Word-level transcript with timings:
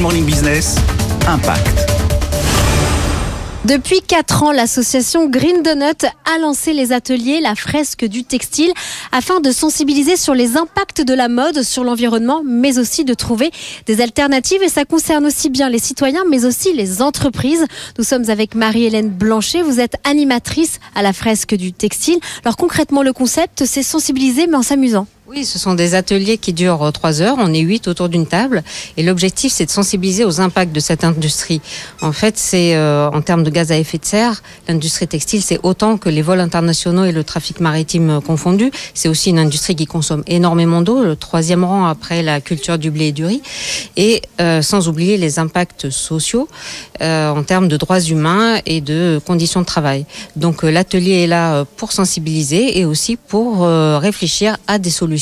Morning 0.00 0.24
Business, 0.24 0.76
Impact. 1.28 1.86
Depuis 3.66 4.00
4 4.00 4.42
ans, 4.44 4.52
l'association 4.52 5.28
Green 5.28 5.62
Donut 5.62 6.06
a 6.24 6.38
lancé 6.38 6.72
les 6.72 6.92
ateliers 6.92 7.40
La 7.42 7.54
fresque 7.54 8.06
du 8.06 8.24
textile 8.24 8.72
afin 9.12 9.40
de 9.40 9.50
sensibiliser 9.52 10.16
sur 10.16 10.32
les 10.32 10.56
impacts 10.56 11.02
de 11.02 11.12
la 11.12 11.28
mode 11.28 11.62
sur 11.62 11.84
l'environnement, 11.84 12.40
mais 12.42 12.78
aussi 12.78 13.04
de 13.04 13.12
trouver 13.12 13.50
des 13.84 14.00
alternatives. 14.00 14.62
Et 14.62 14.70
ça 14.70 14.86
concerne 14.86 15.26
aussi 15.26 15.50
bien 15.50 15.68
les 15.68 15.78
citoyens, 15.78 16.24
mais 16.30 16.46
aussi 16.46 16.72
les 16.72 17.02
entreprises. 17.02 17.66
Nous 17.98 18.04
sommes 18.04 18.30
avec 18.30 18.54
Marie-Hélène 18.54 19.10
Blanchet. 19.10 19.60
Vous 19.60 19.80
êtes 19.80 19.96
animatrice 20.04 20.80
à 20.94 21.02
la 21.02 21.12
fresque 21.12 21.54
du 21.54 21.74
textile. 21.74 22.18
Alors 22.42 22.56
concrètement, 22.56 23.02
le 23.02 23.12
concept, 23.12 23.66
c'est 23.66 23.82
sensibiliser, 23.82 24.46
mais 24.46 24.56
en 24.56 24.62
s'amusant. 24.62 25.06
Oui, 25.32 25.44
ce 25.44 25.60
sont 25.60 25.74
des 25.74 25.94
ateliers 25.94 26.38
qui 26.38 26.52
durent 26.52 26.82
euh, 26.82 26.90
trois 26.90 27.22
heures. 27.22 27.36
On 27.38 27.54
est 27.54 27.60
huit 27.60 27.86
autour 27.86 28.08
d'une 28.08 28.26
table. 28.26 28.64
Et 28.96 29.04
l'objectif, 29.04 29.52
c'est 29.52 29.64
de 29.64 29.70
sensibiliser 29.70 30.24
aux 30.24 30.40
impacts 30.40 30.72
de 30.72 30.80
cette 30.80 31.04
industrie. 31.04 31.60
En 32.02 32.10
fait, 32.10 32.36
c'est 32.36 32.74
euh, 32.74 33.08
en 33.12 33.20
termes 33.20 33.44
de 33.44 33.50
gaz 33.50 33.70
à 33.70 33.78
effet 33.78 33.98
de 33.98 34.04
serre, 34.04 34.42
l'industrie 34.66 35.06
textile, 35.06 35.40
c'est 35.40 35.60
autant 35.62 35.98
que 35.98 36.08
les 36.08 36.20
vols 36.20 36.40
internationaux 36.40 37.04
et 37.04 37.12
le 37.12 37.22
trafic 37.22 37.60
maritime 37.60 38.10
euh, 38.10 38.20
confondus. 38.20 38.72
C'est 38.92 39.08
aussi 39.08 39.30
une 39.30 39.38
industrie 39.38 39.76
qui 39.76 39.86
consomme 39.86 40.24
énormément 40.26 40.82
d'eau, 40.82 41.04
le 41.04 41.14
troisième 41.14 41.62
rang 41.62 41.86
après 41.86 42.24
la 42.24 42.40
culture 42.40 42.76
du 42.76 42.90
blé 42.90 43.06
et 43.06 43.12
du 43.12 43.24
riz. 43.24 43.42
Et 43.96 44.22
sans 44.62 44.88
oublier 44.88 45.16
les 45.16 45.38
impacts 45.38 45.90
sociaux 45.90 46.48
en 47.00 47.42
termes 47.42 47.68
de 47.68 47.76
droits 47.76 48.00
humains 48.00 48.60
et 48.64 48.80
de 48.80 49.20
conditions 49.24 49.60
de 49.60 49.66
travail. 49.66 50.06
Donc 50.36 50.62
l'atelier 50.62 51.22
est 51.22 51.26
là 51.26 51.64
pour 51.76 51.92
sensibiliser 51.92 52.78
et 52.78 52.84
aussi 52.84 53.16
pour 53.16 53.66
réfléchir 53.66 54.56
à 54.66 54.78
des 54.78 54.90
solutions 54.90 55.19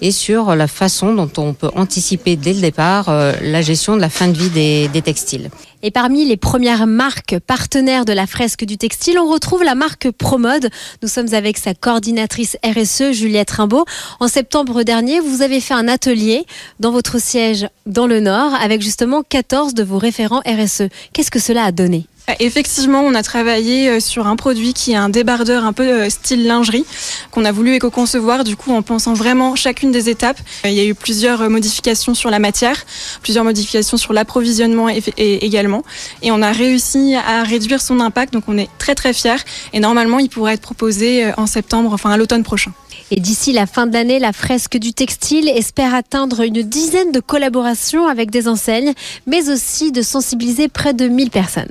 et 0.00 0.10
sur 0.10 0.54
la 0.54 0.68
façon 0.68 1.14
dont 1.14 1.30
on 1.38 1.54
peut 1.54 1.70
anticiper 1.74 2.36
dès 2.36 2.52
le 2.52 2.60
départ 2.60 3.08
euh, 3.08 3.32
la 3.42 3.62
gestion 3.62 3.96
de 3.96 4.00
la 4.00 4.10
fin 4.10 4.28
de 4.28 4.36
vie 4.36 4.50
des, 4.50 4.88
des 4.88 5.02
textiles. 5.02 5.50
Et 5.82 5.90
parmi 5.90 6.24
les 6.24 6.36
premières 6.36 6.86
marques 6.86 7.38
partenaires 7.38 8.04
de 8.04 8.12
la 8.12 8.26
fresque 8.26 8.64
du 8.64 8.76
textile, 8.76 9.18
on 9.18 9.30
retrouve 9.30 9.62
la 9.62 9.74
marque 9.74 10.10
Promode. 10.10 10.68
Nous 11.02 11.08
sommes 11.08 11.32
avec 11.32 11.58
sa 11.58 11.74
coordinatrice 11.74 12.56
RSE, 12.64 13.12
Juliette 13.12 13.50
Rimbaud. 13.50 13.84
En 14.18 14.28
septembre 14.28 14.82
dernier, 14.82 15.20
vous 15.20 15.42
avez 15.42 15.60
fait 15.60 15.74
un 15.74 15.88
atelier 15.88 16.44
dans 16.80 16.90
votre 16.90 17.20
siège 17.20 17.68
dans 17.86 18.06
le 18.06 18.20
Nord 18.20 18.54
avec 18.54 18.82
justement 18.82 19.22
14 19.22 19.74
de 19.74 19.82
vos 19.82 19.98
référents 19.98 20.42
RSE. 20.46 20.88
Qu'est-ce 21.12 21.30
que 21.30 21.38
cela 21.38 21.64
a 21.64 21.72
donné? 21.72 22.06
Effectivement, 22.40 23.02
on 23.02 23.14
a 23.14 23.22
travaillé 23.22 23.88
euh, 23.88 24.00
sur 24.00 24.26
un 24.26 24.34
produit 24.34 24.74
qui 24.74 24.92
est 24.92 24.96
un 24.96 25.08
débardeur 25.08 25.64
un 25.64 25.72
peu 25.72 25.84
euh, 25.84 26.10
style 26.10 26.44
lingerie 26.44 26.84
qu'on 27.30 27.44
a 27.44 27.52
voulu 27.52 27.74
éco-concevoir 27.74 28.42
du 28.42 28.56
coup 28.56 28.72
en 28.72 28.82
pensant 28.82 29.14
vraiment 29.14 29.54
chacune 29.54 29.92
des 29.92 30.10
étapes. 30.10 30.38
Il 30.64 30.72
y 30.72 30.80
a 30.80 30.84
eu 30.84 30.94
plusieurs 30.94 31.42
euh, 31.42 31.48
modifications 31.48 32.14
sur 32.14 32.30
la 32.30 32.40
matière, 32.40 32.84
plusieurs 33.22 33.44
modifications 33.44 33.96
sur 33.96 34.12
l'approvisionnement 34.12 34.88
également 34.88 35.84
et 36.22 36.32
on 36.32 36.42
a 36.42 36.50
réussi 36.50 37.14
à 37.14 37.44
réduire 37.44 37.80
son 37.80 38.00
impact 38.00 38.32
donc 38.32 38.44
on 38.48 38.58
est 38.58 38.68
très 38.78 38.94
très 38.94 39.12
fiers 39.12 39.36
et 39.72 39.80
normalement 39.80 40.18
il 40.18 40.28
pourrait 40.28 40.54
être 40.54 40.60
proposé 40.60 41.32
en 41.36 41.46
septembre 41.46 41.92
enfin 41.92 42.10
à 42.10 42.16
l'automne 42.16 42.42
prochain. 42.42 42.72
Et 43.12 43.20
d'ici 43.20 43.52
la 43.52 43.66
fin 43.66 43.86
de 43.86 43.92
l'année, 43.92 44.18
la 44.18 44.32
fresque 44.32 44.78
du 44.78 44.92
textile 44.92 45.48
espère 45.48 45.94
atteindre 45.94 46.40
une 46.40 46.62
dizaine 46.62 47.12
de 47.12 47.20
collaborations 47.20 48.08
avec 48.08 48.30
des 48.30 48.48
enseignes, 48.48 48.94
mais 49.26 49.48
aussi 49.48 49.92
de 49.92 50.02
sensibiliser 50.02 50.68
près 50.68 50.92
de 50.92 51.06
1000 51.06 51.30
personnes. 51.30 51.70